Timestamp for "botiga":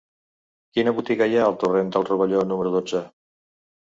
0.99-1.27